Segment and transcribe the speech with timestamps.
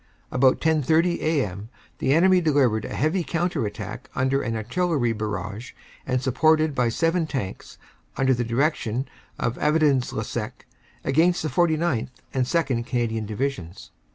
[0.31, 1.69] "About 10.30 a.m.
[1.99, 5.73] the enemy delivered a heavy counter attack under an Artillery barrage
[6.07, 7.77] and supported by seven Tanks,
[8.15, 10.65] from the direction of Avesnes le Sec,
[11.03, 12.09] against the 49th.
[12.33, 12.83] and 2nd.
[12.83, 13.91] Canadian Divisions.